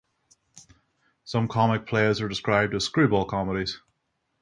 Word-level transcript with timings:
Some 1.25 1.47
comic 1.47 1.85
plays 1.85 2.21
are 2.21 2.23
also 2.23 2.27
described 2.29 2.73
as 2.73 2.85
screwball 2.85 3.25
comedies. 3.25 3.79